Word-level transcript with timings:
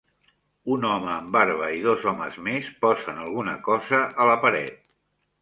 Un 0.75 0.87
home 0.91 1.11
amb 1.15 1.29
barba 1.37 1.67
i 1.79 1.83
dos 1.83 2.07
homes 2.13 2.39
més 2.49 2.71
posen 2.87 3.21
alguna 3.27 3.55
cosa 3.69 4.01
a 4.05 4.29
la 4.33 4.37
paret. 4.49 4.83